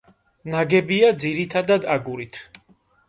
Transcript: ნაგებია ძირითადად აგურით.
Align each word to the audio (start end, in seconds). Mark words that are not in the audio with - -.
ნაგებია 0.53 1.11
ძირითადად 1.25 1.85
აგურით. 1.97 2.41